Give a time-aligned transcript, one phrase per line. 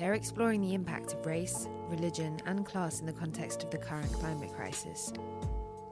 [0.00, 4.10] they're exploring the impact of race, religion, and class in the context of the current
[4.14, 5.12] climate crisis.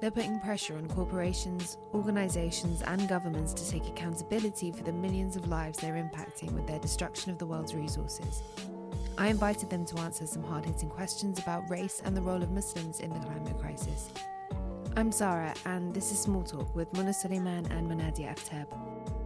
[0.01, 5.48] They're putting pressure on corporations, organisations, and governments to take accountability for the millions of
[5.48, 8.42] lives they're impacting with their destruction of the world's resources.
[9.19, 12.51] I invited them to answer some hard hitting questions about race and the role of
[12.51, 14.11] Muslims in the climate crisis.
[14.97, 19.17] I'm Zara, and this is Small Talk with Muna Suleiman and Munadiah Aftab.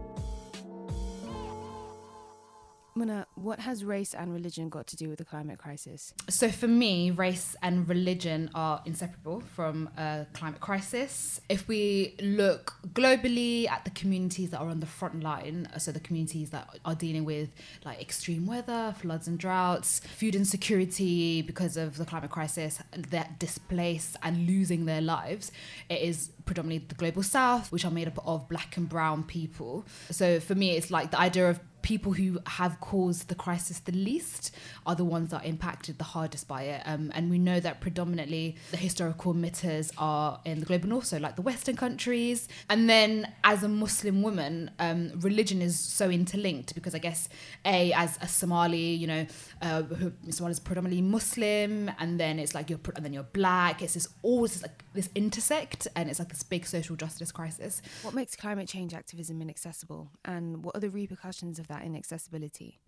[2.95, 6.13] What has race and religion got to do with the climate crisis?
[6.29, 11.41] So, for me, race and religion are inseparable from a climate crisis.
[11.49, 15.99] If we look globally at the communities that are on the front line, so the
[15.99, 17.49] communities that are dealing with
[17.83, 24.17] like extreme weather, floods and droughts, food insecurity because of the climate crisis, that displaced
[24.21, 25.51] and losing their lives,
[25.89, 29.85] it is predominantly the global south, which are made up of black and brown people.
[30.11, 33.91] So, for me, it's like the idea of people who have caused the crisis the
[33.91, 36.81] least are the ones that are impacted the hardest by it.
[36.85, 41.17] Um, and we know that predominantly the historical emitters are in the global north, so
[41.17, 42.47] like the Western countries.
[42.69, 47.27] And then as a Muslim woman, um, religion is so interlinked because I guess,
[47.65, 49.25] A, as a Somali, you know,
[49.61, 49.83] uh,
[50.29, 53.81] Somali is predominantly Muslim, and then it's like you're, and then you're black.
[53.81, 57.81] It's just always like this intersect, and it's like this big social justice crisis.
[58.03, 61.72] What makes climate change activism inaccessible, and what are the repercussions of that?
[61.73, 62.79] That inaccessibility?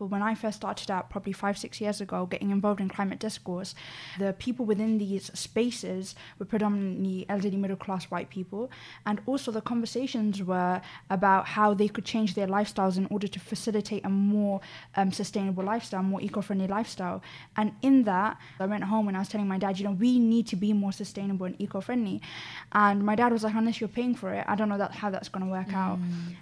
[0.00, 3.18] But when I first started out, probably five, six years ago, getting involved in climate
[3.18, 3.74] discourse,
[4.18, 8.70] the people within these spaces were predominantly elderly middle class white people.
[9.04, 13.38] And also, the conversations were about how they could change their lifestyles in order to
[13.38, 14.62] facilitate a more
[14.96, 17.22] um, sustainable lifestyle, more eco friendly lifestyle.
[17.58, 20.18] And in that, I went home and I was telling my dad, you know, we
[20.18, 22.22] need to be more sustainable and eco friendly.
[22.72, 25.10] And my dad was like, unless you're paying for it, I don't know that, how
[25.10, 25.74] that's going to work mm.
[25.74, 25.98] out.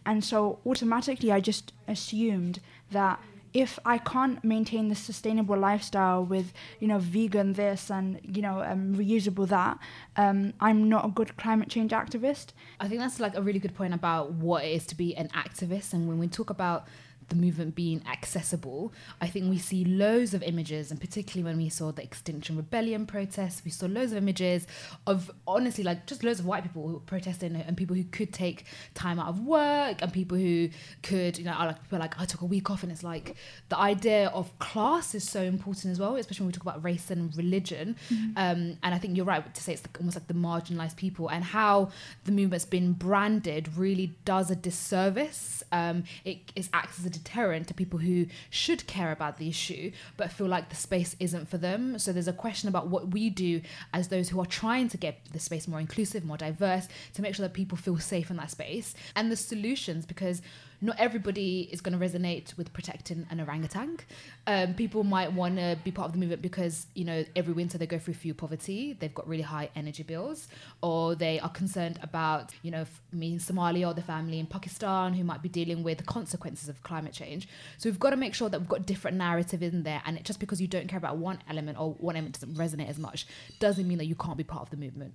[0.06, 2.60] And so, automatically, I just assumed
[2.92, 3.18] that
[3.54, 8.62] if I can't maintain the sustainable lifestyle with you know vegan this and you know
[8.62, 9.78] um, reusable that,
[10.16, 12.48] um, I'm not a good climate change activist.
[12.80, 15.28] I think that's like a really good point about what it is to be an
[15.28, 16.86] activist, and when we talk about
[17.28, 21.68] the movement being accessible, I think we see loads of images, and particularly when we
[21.68, 24.66] saw the Extinction Rebellion protests, we saw loads of images
[25.06, 28.64] of honestly like just loads of white people who protesting and people who could take
[28.94, 30.68] time out of work and people who
[31.02, 33.36] could, you know, like people like I took a week off, and it's like
[33.68, 37.10] the idea of class is so important as well, especially when we talk about race
[37.10, 37.96] and religion.
[38.10, 38.32] Mm-hmm.
[38.36, 41.44] Um, and I think you're right to say it's almost like the marginalized people and
[41.44, 41.90] how
[42.24, 45.62] the movement's been branded really does a disservice.
[45.72, 49.90] Um, it, it acts as a deterrent to people who should care about the issue
[50.16, 51.98] but feel like the space isn't for them.
[51.98, 53.60] So there's a question about what we do
[53.92, 57.34] as those who are trying to get the space more inclusive, more diverse, to make
[57.34, 60.42] sure that people feel safe in that space, and the solutions because
[60.80, 63.98] not everybody is going to resonate with protecting an orangutan.
[64.46, 67.78] Um, people might want to be part of the movement because you know every winter
[67.78, 70.48] they go through food poverty, they've got really high energy bills,
[70.82, 75.14] or they are concerned about you know me in Somalia or the family in Pakistan
[75.14, 77.48] who might be dealing with the consequences of climate change.
[77.78, 80.24] So we've got to make sure that we've got different narrative in there, and it,
[80.24, 83.26] just because you don't care about one element or one element doesn't resonate as much
[83.58, 85.14] doesn't mean that you can't be part of the movement.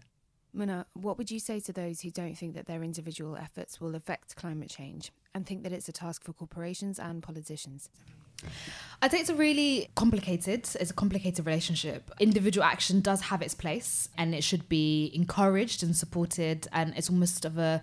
[0.55, 3.95] Muna, what would you say to those who don't think that their individual efforts will
[3.95, 7.89] affect climate change and think that it's a task for corporations and politicians?
[9.03, 12.09] I'd say it's a really complicated, it's a complicated relationship.
[12.21, 16.69] Individual action does have its place and it should be encouraged and supported.
[16.71, 17.81] And it's almost of a,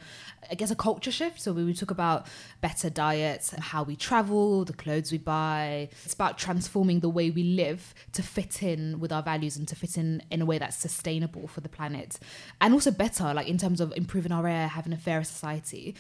[0.51, 1.43] I guess, a culture shift.
[1.43, 2.27] So we talk about
[2.63, 5.91] better diets, how we travel, the clothes we buy.
[6.07, 9.77] It's about transforming the way we live to fit in with our values and to
[9.77, 12.19] fit in in a way that's sustainable for the planet.
[12.63, 15.97] And also better, like in terms of improving our air, having a fairer society.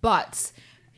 [0.00, 0.50] But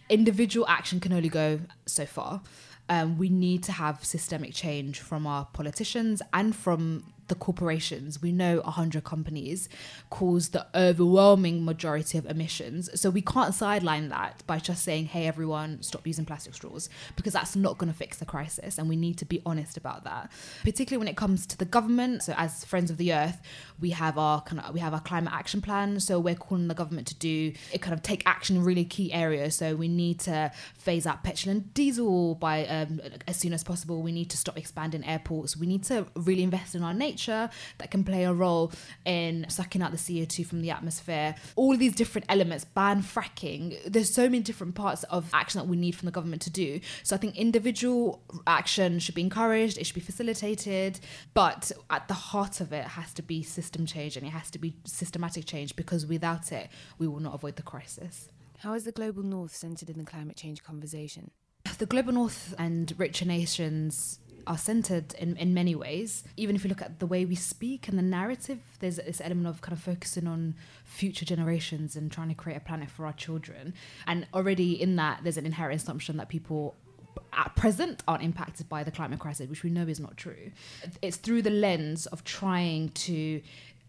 [0.08, 2.40] individual action can only go so far
[2.88, 8.20] um, we need to have systemic change from our politicians and from the corporations.
[8.20, 9.68] We know 100 companies
[10.10, 12.88] cause the overwhelming majority of emissions.
[13.00, 17.32] So we can't sideline that by just saying, hey, everyone, stop using plastic straws, because
[17.32, 18.78] that's not going to fix the crisis.
[18.78, 20.30] And we need to be honest about that,
[20.62, 22.22] particularly when it comes to the government.
[22.22, 23.40] So as Friends of the Earth,
[23.80, 26.00] we have our kind of we have our climate action plan.
[26.00, 29.12] So we're calling the government to do it kind of take action in really key
[29.12, 29.54] areas.
[29.54, 34.02] So we need to phase out petrol and diesel by um, as soon as possible.
[34.02, 35.56] We need to stop expanding airports.
[35.56, 38.72] We need to really invest in our nature nature that can play a role
[39.04, 41.34] in sucking out the CO2 from the atmosphere.
[41.56, 43.78] All these different elements, ban fracking.
[43.86, 46.80] There's so many different parts of action that we need from the government to do.
[47.02, 51.00] So I think individual action should be encouraged, it should be facilitated,
[51.34, 54.58] but at the heart of it has to be system change and it has to
[54.58, 56.68] be systematic change because without it,
[56.98, 58.28] we will not avoid the crisis.
[58.58, 61.30] How is the global north centered in the climate change conversation?
[61.78, 66.24] The global north and richer nations are centered in, in many ways.
[66.36, 69.46] Even if you look at the way we speak and the narrative, there's this element
[69.46, 70.54] of kind of focusing on
[70.84, 73.74] future generations and trying to create a planet for our children.
[74.06, 76.74] And already in that, there's an inherent assumption that people
[77.32, 80.50] at present aren't impacted by the climate crisis, which we know is not true.
[81.02, 83.40] It's through the lens of trying to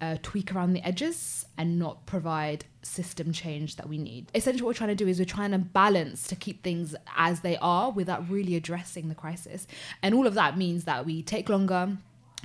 [0.01, 4.29] uh, tweak around the edges and not provide system change that we need.
[4.35, 7.41] Essentially, what we're trying to do is we're trying to balance to keep things as
[7.41, 9.67] they are without really addressing the crisis.
[10.03, 11.97] And all of that means that we take longer.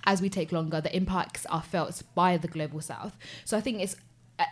[0.04, 3.18] As we take longer, the impacts are felt by the global south.
[3.44, 3.96] So I think it's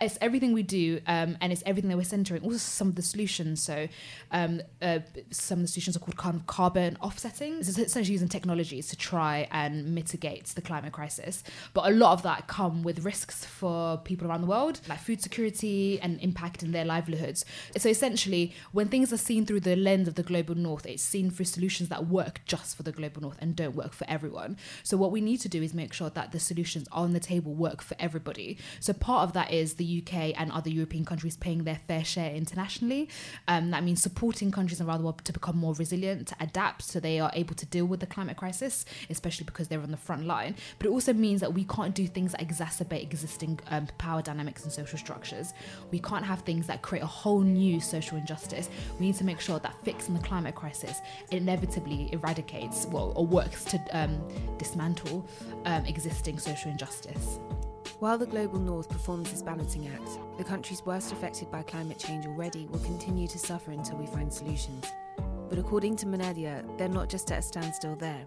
[0.01, 3.01] it's everything we do um, and it's everything that we're centering also some of the
[3.01, 3.61] solutions.
[3.61, 3.87] So
[4.31, 4.99] um, uh,
[5.31, 7.59] some of the solutions are called carbon, carbon offsetting.
[7.59, 11.43] It's essentially using technologies to try and mitigate the climate crisis.
[11.73, 15.21] But a lot of that come with risks for people around the world like food
[15.21, 17.45] security and impact in their livelihoods.
[17.77, 21.31] So essentially when things are seen through the lens of the global north it's seen
[21.31, 24.57] through solutions that work just for the global north and don't work for everyone.
[24.83, 27.53] So what we need to do is make sure that the solutions on the table
[27.53, 28.57] work for everybody.
[28.79, 32.31] So part of that is the UK and other European countries paying their fair share
[32.35, 33.09] internationally.
[33.47, 36.99] Um, that means supporting countries around the world to become more resilient, to adapt so
[36.99, 40.25] they are able to deal with the climate crisis, especially because they're on the front
[40.27, 40.55] line.
[40.77, 44.63] But it also means that we can't do things that exacerbate existing um, power dynamics
[44.63, 45.53] and social structures.
[45.91, 48.69] We can't have things that create a whole new social injustice.
[48.99, 50.97] We need to make sure that fixing the climate crisis
[51.31, 54.21] inevitably eradicates well, or works to um,
[54.57, 55.25] dismantle
[55.65, 57.39] um, existing social injustice.
[57.99, 62.25] While the global north performs this balancing act, the countries worst affected by climate change
[62.25, 64.85] already will continue to suffer until we find solutions.
[65.49, 68.25] But according to Munadiah, they're not just at a standstill there.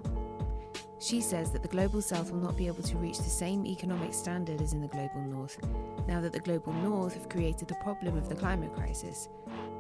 [1.03, 4.15] She says that the global south will not be able to reach the same economic
[4.15, 5.59] standard as in the global north,
[6.07, 9.29] now that the global north have created the problem of the climate crisis.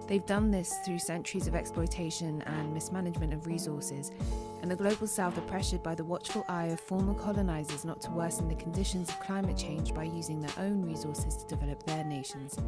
[0.09, 4.11] They've done this through centuries of exploitation and mismanagement of resources,
[4.63, 8.11] and the global south are pressured by the watchful eye of former colonizers not to
[8.11, 12.59] worsen the conditions of climate change by using their own resources to develop their nations.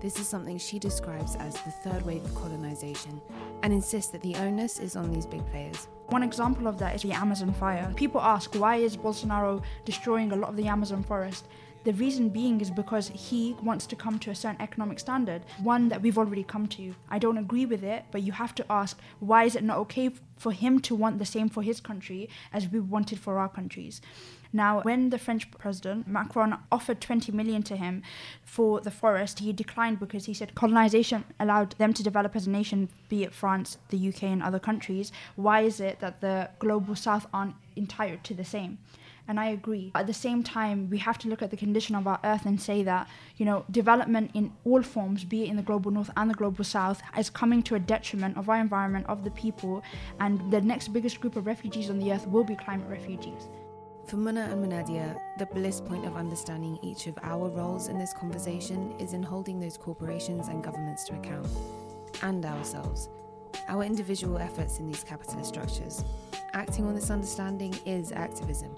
[0.00, 3.20] This is something she describes as the third wave of colonization
[3.62, 5.86] and insists that the onus is on these big players.
[6.10, 7.92] One example of that is the Amazon fire.
[7.94, 11.46] People ask why is Bolsonaro destroying a lot of the Amazon forest?
[11.84, 15.88] The reason being is because he wants to come to a certain economic standard, one
[15.88, 16.96] that we've already come to.
[17.08, 20.10] I don't agree with it, but you have to ask why is it not okay
[20.36, 24.02] for him to want the same for his country as we wanted for our countries?
[24.52, 28.02] Now, when the French president Macron offered 20 million to him
[28.44, 32.50] for the forest, he declined because he said colonization allowed them to develop as a
[32.50, 35.12] nation, be it France, the UK, and other countries.
[35.36, 38.78] Why is it that the global south aren't entitled to the same?
[39.30, 39.92] and I agree.
[39.94, 42.60] At the same time, we have to look at the condition of our earth and
[42.60, 46.28] say that, you know, development in all forms, be it in the global north and
[46.28, 49.84] the global south, is coming to a detriment of our environment, of the people,
[50.18, 53.48] and the next biggest group of refugees on the earth will be climate refugees.
[54.10, 58.12] For Muna and Munadiah, the bliss point of understanding each of our roles in this
[58.12, 61.46] conversation is in holding those corporations and governments to account,
[62.22, 63.08] and ourselves,
[63.68, 66.04] our individual efforts in these capitalist structures.
[66.54, 68.74] Acting on this understanding is activism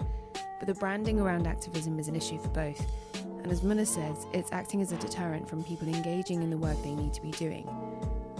[0.63, 2.85] but the branding around activism is an issue for both.
[3.15, 6.81] And as Muna says, it's acting as a deterrent from people engaging in the work
[6.81, 7.63] they need to be doing.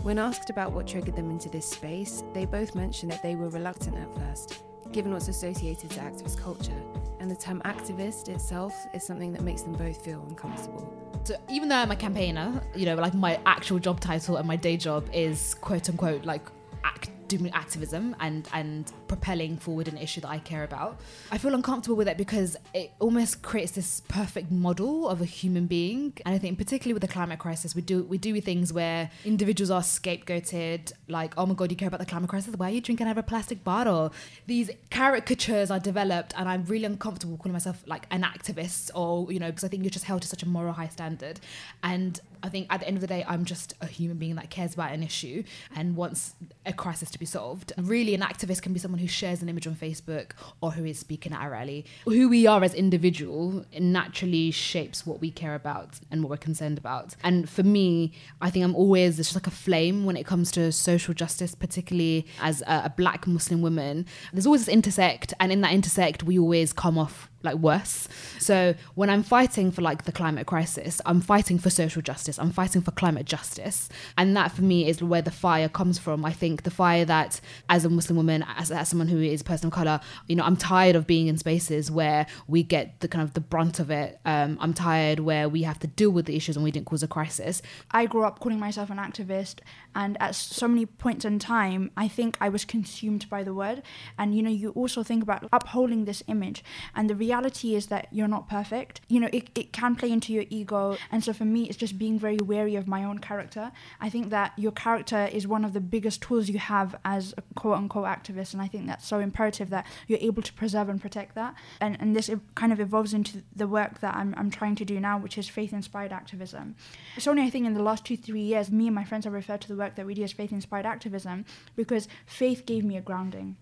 [0.03, 3.49] When asked about what triggered them into this space, they both mentioned that they were
[3.49, 6.71] reluctant at first, given what's associated to activist culture.
[7.19, 10.93] And the term activist itself is something that makes them both feel uncomfortable.
[11.23, 14.55] So even though I'm a campaigner, you know, like my actual job title and my
[14.55, 16.45] day job is quote unquote like
[16.83, 20.99] act, doing activism and and propelling forward an issue that I care about.
[21.31, 25.67] I feel uncomfortable with it because it almost creates this perfect model of a human
[25.67, 26.13] being.
[26.25, 29.69] And I think particularly with the climate crisis, we do we do things where individuals
[29.69, 32.55] are scapegoated, like, oh my god, you care about the climate crisis?
[32.55, 34.11] Why are you drinking out of a plastic bottle?
[34.47, 39.39] These caricatures are developed and I'm really uncomfortable calling myself like an activist or, you
[39.39, 41.39] know, because I think you're just held to such a moral high standard.
[41.83, 44.49] And I think at the end of the day, I'm just a human being that
[44.49, 45.43] cares about an issue
[45.75, 46.33] and wants
[46.65, 47.71] a crisis to be solved.
[47.77, 50.31] Really, an activist can be someone who shares an image on Facebook
[50.61, 51.85] or who is speaking at a rally.
[52.05, 56.77] Who we are as individual naturally shapes what we care about and what we're concerned
[56.77, 57.15] about.
[57.23, 60.71] And for me, I think I'm always just like a flame when it comes to
[60.71, 64.05] social justice, particularly as a, a black Muslim woman.
[64.31, 68.07] There's always this intersect, and in that intersect, we always come off like worse.
[68.39, 72.39] So when I'm fighting for like the climate crisis, I'm fighting for social justice.
[72.39, 73.89] I'm fighting for climate justice.
[74.17, 76.25] And that for me is where the fire comes from.
[76.25, 79.67] I think the fire that as a Muslim woman, as, as someone who is person
[79.67, 83.23] of color, you know, I'm tired of being in spaces where we get the kind
[83.23, 84.19] of the brunt of it.
[84.25, 87.03] Um, I'm tired where we have to deal with the issues and we didn't cause
[87.03, 87.61] a crisis.
[87.91, 89.59] I grew up calling myself an activist
[89.95, 93.83] and at so many points in time, I think I was consumed by the word.
[94.17, 96.63] And you know, you also think about upholding this image
[96.95, 99.01] and the reality reality is that you're not perfect.
[99.07, 100.97] You know, it, it can play into your ego.
[101.11, 103.71] And so for me, it's just being very wary of my own character.
[103.99, 107.41] I think that your character is one of the biggest tools you have as a
[107.55, 108.53] quote unquote activist.
[108.53, 111.55] And I think that's so imperative that you're able to preserve and protect that.
[111.81, 114.99] And, and this kind of evolves into the work that I'm, I'm trying to do
[114.99, 116.75] now, which is faith inspired activism.
[117.17, 119.33] It's only, I think, in the last two, three years, me and my friends have
[119.33, 122.95] referred to the work that we do as faith inspired activism because faith gave me
[122.95, 123.57] a grounding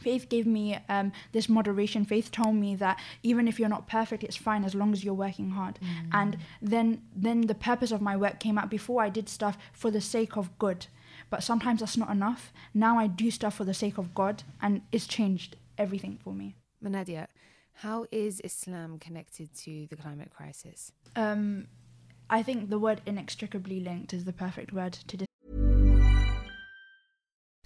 [0.00, 2.04] faith gave me um, this moderation.
[2.04, 5.14] Faith told me that even if you're not perfect it's fine as long as you're
[5.14, 5.78] working hard.
[5.80, 6.08] Mm.
[6.12, 8.70] and then then the purpose of my work came out.
[8.70, 10.86] Before i did stuff for the sake of good.
[11.30, 12.52] But sometimes that's not enough.
[12.74, 16.56] Now i do stuff for the sake of god and it's changed everything for me.
[16.82, 17.26] Munadiah
[17.82, 20.92] how is islam connected to the climate crisis?
[21.16, 21.68] Um,
[22.30, 25.27] i think the word inextricably linked is the perfect word to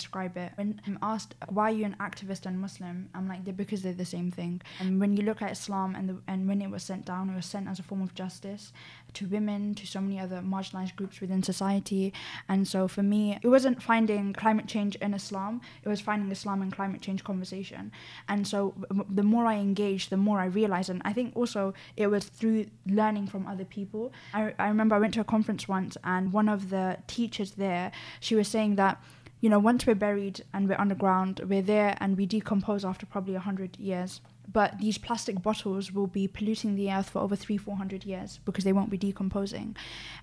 [0.00, 0.52] describe it.
[0.54, 4.02] When I'm asked why you're you an activist and Muslim, I'm like they're because they're
[4.04, 4.54] the same thing.
[4.80, 7.36] And when you look at Islam and the, and when it was sent down, it
[7.36, 8.72] was sent as a form of justice
[9.14, 12.12] to women, to so many other marginalized groups within society.
[12.48, 16.62] And so for me, it wasn't finding climate change in Islam; it was finding Islam
[16.62, 17.92] in climate change conversation.
[18.28, 18.74] And so
[19.20, 20.90] the more I engaged, the more I realized.
[20.90, 24.12] And I think also it was through learning from other people.
[24.32, 27.92] I, I remember I went to a conference once, and one of the teachers there,
[28.20, 29.02] she was saying that
[29.40, 33.32] you know, once we're buried and we're underground, we're there and we decompose after probably
[33.34, 34.20] 100 years.
[34.52, 38.64] But these plastic bottles will be polluting the earth for over three, 400 years because
[38.64, 39.76] they won't be decomposing.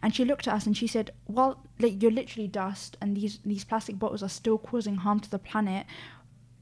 [0.03, 3.39] And she looked at us and she said, Well, like, you're literally dust, and these,
[3.45, 5.85] these plastic bottles are still causing harm to the planet.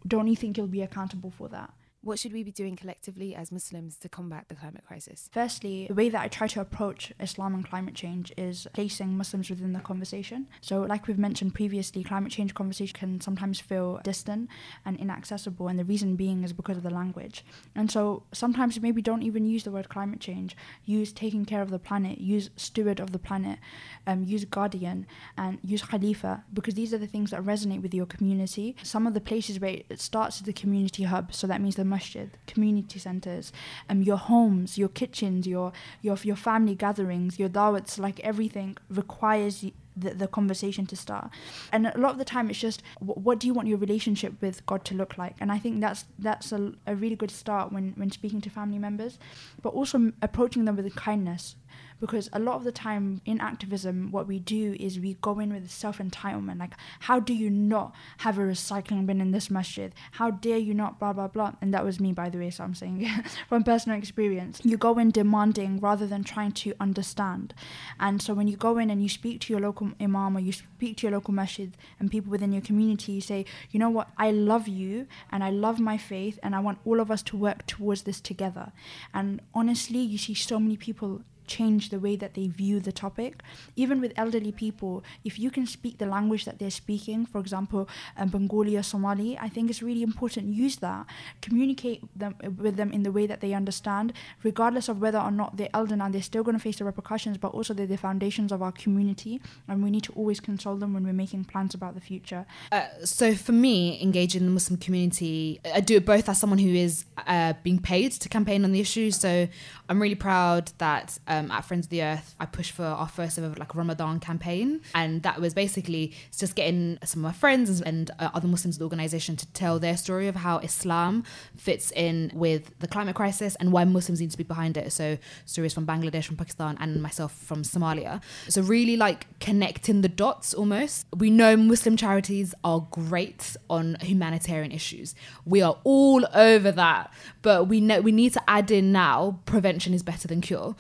[0.08, 1.74] Don't you think you'll be accountable for that?
[2.06, 5.28] What should we be doing collectively as Muslims to combat the climate crisis?
[5.34, 9.50] Firstly, the way that I try to approach Islam and climate change is placing Muslims
[9.50, 10.46] within the conversation.
[10.62, 14.52] So, like we've mentioned previously, climate change conversation can sometimes feel distant
[14.86, 17.44] and inaccessible, and the reason being is because of the language.
[17.74, 20.56] And so, sometimes maybe don't even use the word climate change.
[20.84, 23.58] Use taking care of the planet, use steward of the planet,
[24.06, 25.08] um, use guardian,
[25.40, 28.76] and use khalifa, because these are the things that resonate with your community.
[28.84, 31.95] Some of the places where it starts as the community hub, so that means the
[31.96, 33.46] masjid, community centers,
[33.90, 35.68] um, your homes, your kitchens, your
[36.06, 38.72] your your family gatherings, your dawats, like everything
[39.02, 39.56] requires
[39.96, 41.30] the, the conversation to start.
[41.72, 44.66] And a lot of the time, it's just what do you want your relationship with
[44.66, 45.36] God to look like?
[45.40, 48.80] And I think that's that's a, a really good start when when speaking to family
[48.80, 49.20] members,
[49.62, 51.56] but also approaching them with kindness.
[52.00, 55.54] Because a lot of the time in activism what we do is we go in
[55.54, 59.94] with self-entitlement like how do you not have a recycling bin in this masjid?
[60.12, 61.00] How dare you not?
[61.00, 61.54] blah blah blah.
[61.62, 63.10] And that was me by the way so i'm saying
[63.50, 64.62] from personal experience.
[64.64, 67.54] You go in demanding rather than trying to understand.
[68.00, 70.51] And so when you go in and you speak to your local imam or you
[70.51, 74.08] speak to your local masjid and people within your community you say you know what?
[74.18, 77.38] I love you and i love my faith and i want all of us to
[77.38, 78.72] work towards this together.
[79.13, 83.42] And honestly you see so many people change the way that they view the topic.
[83.75, 87.88] Even with elderly people, if you can speak the language that they're speaking, for example,
[88.18, 90.54] um, Bengali or Somali, I think it's really important.
[90.54, 91.06] Use that,
[91.42, 95.58] communicate them with them in the way that they understand, regardless of whether or not
[95.58, 96.10] they're elder now.
[96.10, 99.42] They're still going to face the repercussions, but also they're the foundations of our community,
[99.68, 102.46] and we need to always console them when we're making plans about the future.
[102.72, 106.70] Uh, so for me, engaging the Muslim community, I do it both as someone who
[106.70, 109.12] is uh, being paid to campaign on the issue.
[109.12, 109.48] So
[109.88, 113.38] I'm really proud that um, at Friends of the Earth, I pushed for our first
[113.38, 118.10] ever like Ramadan campaign, and that was basically just getting some of my friends and
[118.20, 121.24] uh, other Muslims in the organization to tell their story of how Islam
[121.56, 124.92] fits in with the climate crisis and why Muslims need to be behind it.
[124.92, 128.22] So stories from Bangladesh, from Pakistan, and myself from Somalia.
[128.50, 131.06] So really like connecting the dots almost.
[131.15, 135.13] We know Muslim charities are great on humanitarian issues.
[135.46, 137.13] We are all over that,
[137.44, 139.39] but we know we need to add in now
[139.75, 140.74] prevention is better than cure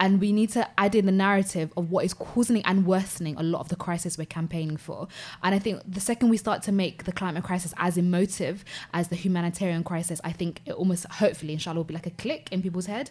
[0.00, 3.42] and we need to add in the narrative of what is causing and worsening a
[3.42, 5.06] lot of the crisis we're campaigning for.
[5.42, 8.64] And I think the second we start to make the climate crisis as emotive
[8.94, 12.48] as the humanitarian crisis, I think it almost, hopefully, inshallah, will be like a click
[12.50, 13.10] in people's head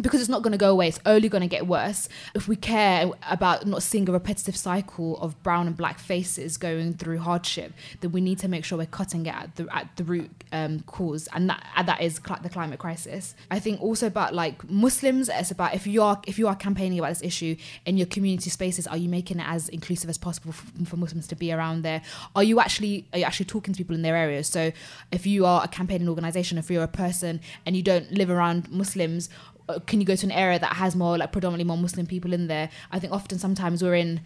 [0.00, 0.88] because it's not going to go away.
[0.88, 2.08] It's only going to get worse.
[2.34, 6.94] If we care about not seeing a repetitive cycle of brown and black faces going
[6.94, 10.04] through hardship, then we need to make sure we're cutting it at the at the
[10.04, 13.34] root um, cause, and that and that is cl- the climate crisis.
[13.50, 16.98] I think also about like Muslims, it's about if you are if you are campaigning
[16.98, 20.52] about this issue in your community spaces, are you making it as inclusive as possible
[20.52, 22.02] for, for Muslims to be around there?
[22.36, 24.46] Are you actually are you actually talking to people in their areas?
[24.46, 24.70] So
[25.10, 28.70] if you are a campaigning organization, if you're a person and you don't live around
[28.70, 29.28] Muslims,
[29.70, 32.32] Uh, can you go to an area that has more like predominantly more Muslim people
[32.32, 32.70] in there?
[32.90, 34.20] I think often sometimes we're in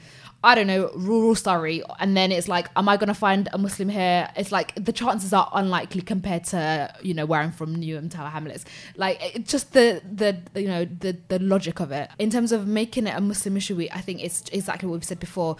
[0.44, 3.88] I don't know, rural Surrey, and then it's like, am I gonna find a Muslim
[3.88, 4.28] here?
[4.36, 8.28] It's like the chances are unlikely compared to you know where I'm from, Newham, Tower
[8.28, 8.66] Hamlets.
[8.94, 13.06] Like just the the you know the the logic of it in terms of making
[13.06, 13.88] it a Muslim issue.
[13.90, 15.56] I think it's exactly what we've said before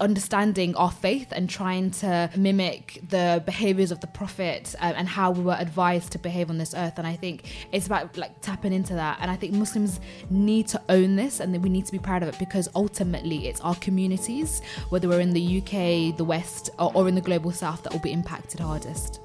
[0.00, 5.30] understanding our faith and trying to mimic the behaviors of the prophet um, and how
[5.30, 6.98] we were advised to behave on this earth.
[6.98, 9.18] And i think it's about like tapping into that.
[9.20, 12.28] And i think muslims need to own this and we need to be proud of
[12.28, 17.08] it because ultimately it's our communities whether we're in the uk the west or, or
[17.08, 19.20] in the global south that will be impacted hardest.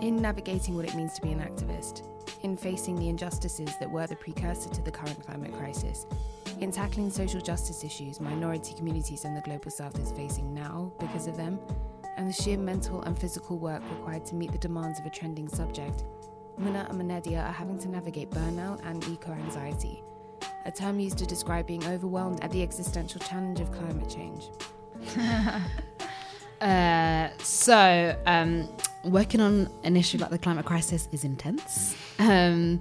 [0.00, 2.02] In navigating what it means to be an activist
[2.42, 6.06] in facing the injustices that were the precursor to the current climate crisis
[6.60, 11.26] in tackling social justice issues minority communities in the global south is facing now because
[11.26, 11.58] of them,
[12.16, 15.48] and the sheer mental and physical work required to meet the demands of a trending
[15.48, 16.04] subject,
[16.60, 20.02] Muna and Munadiah are having to navigate burnout and eco anxiety,
[20.64, 24.50] a term used to describe being overwhelmed at the existential challenge of climate change.
[26.60, 28.68] uh, so, um,
[29.10, 31.96] working on an issue like the climate crisis is intense.
[32.18, 32.80] Um,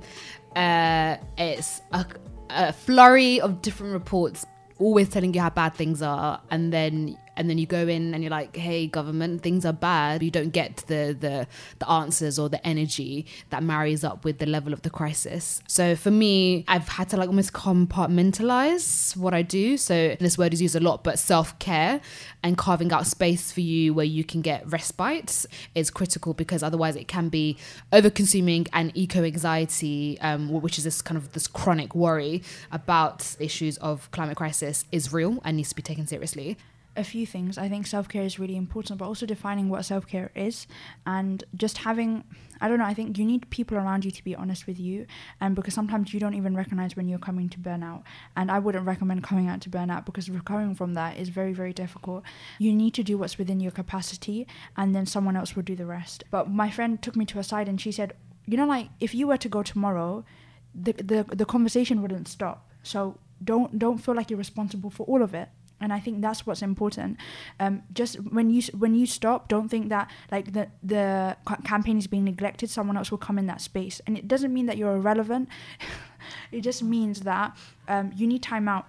[0.56, 2.06] uh, it's a,
[2.50, 4.46] a flurry of different reports
[4.80, 8.24] always telling you how bad things are and then and then you go in and
[8.24, 10.24] you're like hey government things are bad.
[10.24, 11.48] You don't get the the
[11.80, 15.62] the answers or the energy that marries up with the level of the crisis.
[15.68, 19.78] So for me i've had to like almost compartmentalize what i do.
[19.78, 22.02] So this word is used a lot but self-care
[22.44, 25.46] and carving out space for you where you can get respite
[25.76, 27.58] is critical because otherwise it can be
[27.92, 33.36] over consuming and eco anxiety um, which is this kind of this chronic worry about
[33.40, 36.58] issues of climate crisis is real and needs to be taken seriously
[36.98, 37.58] a few things.
[37.58, 40.68] I think self care is really important, but also defining what self care is
[41.06, 42.24] and just having,
[42.60, 45.06] I don't know, I think you need people around you to be honest with you.
[45.40, 48.04] And because sometimes you don't even recognize when you're coming to burnout.
[48.36, 51.74] And I wouldn't recommend coming out to burnout because recovering from that is very, very
[51.74, 52.24] difficult.
[52.60, 55.86] You need to do what's within your capacity and then someone else will do the
[55.86, 56.24] rest.
[56.32, 58.14] But my friend took me to a side and she said,
[58.46, 60.26] you know, like if you were to go tomorrow,
[60.74, 62.70] the, the, the conversation wouldn't stop.
[62.84, 65.50] So don't don't feel like you're responsible for all of it
[65.80, 67.18] and I think that's what's important.
[67.60, 72.08] Um, just when you when you stop, don't think that like the the campaign is
[72.08, 72.70] being neglected.
[72.70, 75.50] Someone else will come in that space, and it doesn't mean that you're irrelevant.
[76.52, 77.56] it just means that
[77.88, 78.88] um, you need time out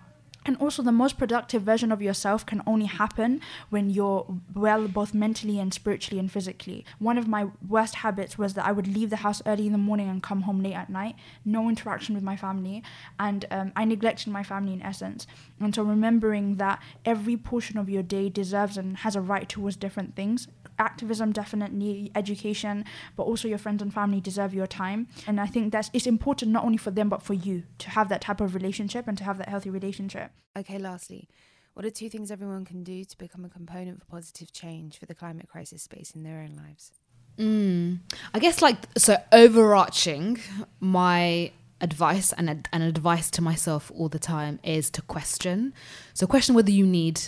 [0.48, 5.12] and also, the most productive version of yourself can only happen when you're well, both
[5.12, 6.87] mentally and spiritually and physically.
[6.98, 9.78] One of my worst habits was that I would leave the house early in the
[9.78, 12.82] morning and come home late at night, no interaction with my family,
[13.20, 15.26] and um, I neglected my family in essence.
[15.61, 19.76] And so, remembering that every portion of your day deserves and has a right towards
[19.76, 20.48] different things.
[20.78, 25.08] Activism definitely education but also your friends and family deserve your time.
[25.26, 28.08] And i think that's it's important not only for them but for you to have
[28.08, 31.29] that type of relationship and to have that healthy relationship okay lastly
[31.74, 35.07] what are two things everyone can do to become a component for positive change for
[35.07, 36.92] the climate crisis space in their own lives
[37.38, 37.98] mm.
[38.35, 40.38] i guess like so overarching
[40.81, 45.72] my advice and and advice to myself all the time is to question.
[46.14, 47.20] So question whether you need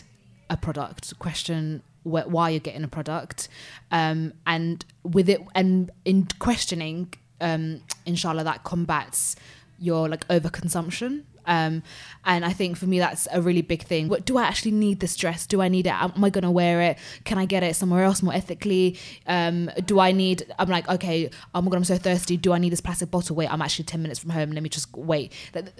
[0.49, 1.19] a product.
[1.19, 3.49] Question wh- why you're getting a product,
[3.91, 9.37] um, and with it and in questioning, um, inshallah, that combats
[9.79, 11.83] your like overconsumption um,
[12.25, 14.09] and I think for me, that's a really big thing.
[14.09, 15.47] What do I actually need this dress?
[15.47, 15.93] Do I need it?
[15.93, 16.99] Am I going to wear it?
[17.25, 18.97] Can I get it somewhere else more ethically?
[19.27, 22.37] Um, do I need, I'm like, okay, oh my God, I'm so thirsty.
[22.37, 23.35] Do I need this plastic bottle?
[23.35, 24.53] Wait, I'm actually 10 minutes from home.
[24.53, 25.33] Let me just wait.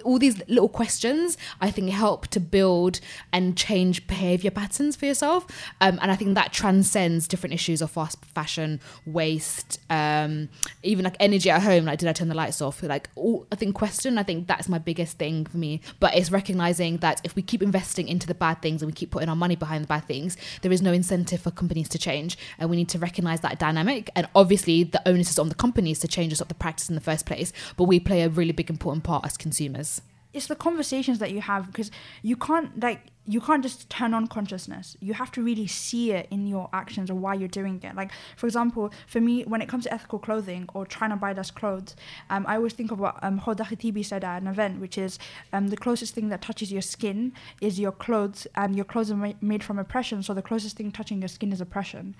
[0.03, 2.99] All these little questions, I think, help to build
[3.31, 5.45] and change behavior patterns for yourself.
[5.79, 10.49] Um, and I think that transcends different issues of fast fashion, waste, um,
[10.83, 11.85] even like energy at home.
[11.85, 12.83] Like, did I turn the lights off?
[12.83, 15.79] Like, all, I think question, I think that's my biggest thing for me.
[16.01, 19.11] But it's recognizing that if we keep investing into the bad things and we keep
[19.11, 22.37] putting our money behind the bad things, there is no incentive for companies to change.
[22.59, 24.09] And we need to recognize that dynamic.
[24.15, 26.95] And obviously, the onus is on the companies to change us up the practice in
[26.95, 27.53] the first place.
[27.77, 30.01] But we play a really big, important part as consumers
[30.33, 31.91] it's the conversations that you have because
[32.21, 34.97] you can't like you can't just turn on consciousness.
[34.99, 37.95] You have to really see it in your actions or why you're doing it.
[37.95, 41.33] Like for example for me when it comes to ethical clothing or trying to buy
[41.33, 41.95] less clothes
[42.29, 45.19] um, i always think of what um, Hoda Katebi said at an event which is
[45.53, 49.15] um, the closest thing that touches your skin is your clothes and your clothes are
[49.15, 52.15] ma- made from oppression so the closest thing touching your skin is oppression.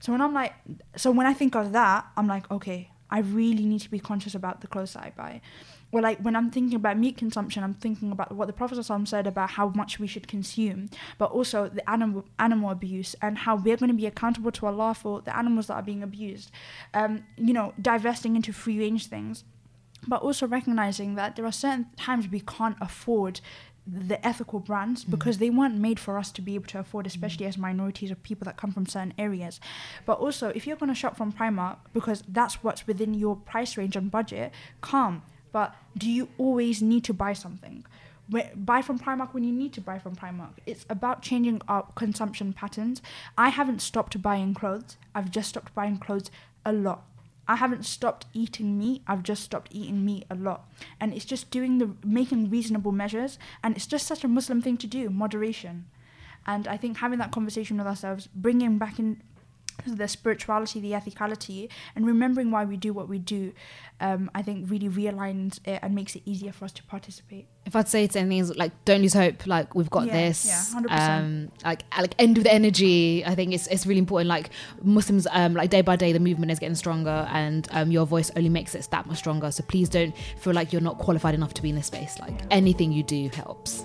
[0.00, 0.54] So when i'm like
[0.96, 4.34] so when i think of that i'm like okay i really need to be conscious
[4.34, 5.40] about the clothes that i buy
[5.90, 9.26] well, like when I'm thinking about meat consumption, I'm thinking about what the Prophet said
[9.26, 13.76] about how much we should consume, but also the animal animal abuse and how we're
[13.76, 16.50] going to be accountable to Allah for the animals that are being abused.
[16.92, 19.44] Um, you know, divesting into free range things,
[20.06, 23.40] but also recognizing that there are certain times we can't afford
[23.90, 25.10] the ethical brands mm.
[25.10, 27.48] because they weren't made for us to be able to afford, especially mm.
[27.48, 29.58] as minorities or people that come from certain areas.
[30.04, 33.78] But also, if you're going to shop from Primark because that's what's within your price
[33.78, 35.22] range and budget, come
[35.58, 37.84] but do you always need to buy something?
[38.54, 40.54] buy from Primark when you need to buy from Primark.
[40.66, 43.02] It's about changing our consumption patterns.
[43.36, 44.96] I haven't stopped buying clothes.
[45.16, 46.30] I've just stopped buying clothes
[46.64, 47.00] a lot.
[47.48, 49.02] I haven't stopped eating meat.
[49.08, 50.60] I've just stopped eating meat a lot.
[51.00, 54.76] And it's just doing the making reasonable measures and it's just such a Muslim thing
[54.76, 55.86] to do, moderation.
[56.46, 59.22] And I think having that conversation with ourselves, bringing back in
[59.86, 63.52] the spirituality, the ethicality, and remembering why we do what we do,
[64.00, 67.46] um, I think really realigns it and makes it easier for us to participate.
[67.66, 69.46] If I'd say to anything, like don't lose hope.
[69.46, 70.46] Like we've got yeah, this.
[70.46, 73.24] Yeah, hundred um, Like like end with energy.
[73.24, 74.28] I think it's it's really important.
[74.28, 74.50] Like
[74.82, 78.30] Muslims, um, like day by day, the movement is getting stronger, and um, your voice
[78.36, 79.50] only makes it that much stronger.
[79.50, 82.18] So please don't feel like you're not qualified enough to be in this space.
[82.18, 83.84] Like anything you do helps.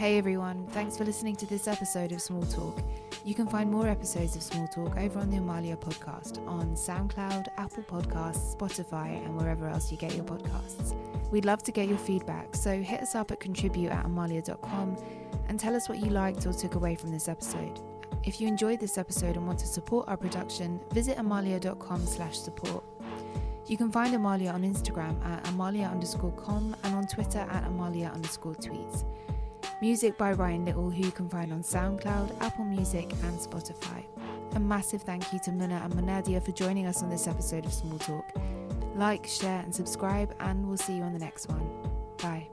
[0.00, 2.78] Hey everyone, thanks for listening to this episode of Small Talk.
[3.22, 7.48] You can find more episodes of Small Talk over on the Amaliah podcast on SoundCloud,
[7.58, 10.94] Apple Podcasts, Spotify, and wherever else you get your podcasts.
[11.30, 14.96] We'd love to get your feedback, so hit us up at contribute at amaliah.com
[15.48, 17.78] and tell us what you liked or took away from this episode.
[18.24, 22.84] If you enjoyed this episode and want to support our production, visit amaliah.com slash support.
[23.66, 28.14] You can find Amaliah on Instagram at amaliah underscore com and on Twitter at amaliah
[28.14, 29.04] underscore tweets.
[29.80, 34.04] Music by Ryan Little, who you can find on SoundCloud, Apple Music, and Spotify.
[34.54, 37.72] A massive thank you to Muna and Munadiah for joining us on this episode of
[37.72, 38.26] Small Talk.
[38.94, 41.66] Like, share, and subscribe, and we'll see you on the next one.
[42.18, 42.49] Bye.